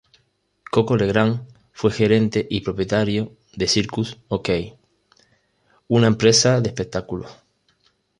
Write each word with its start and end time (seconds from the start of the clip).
Coco 0.71 0.95
Legrand 0.97 1.47
fue 1.73 1.91
gerente 1.91 2.47
y 2.49 2.61
propietario 2.61 3.37
de 3.53 3.67
Circus 3.67 4.17
Ok, 4.29 4.49
una 5.89 6.07
empresa 6.07 6.59
de 6.59 6.69
espectáculos. 6.69 7.31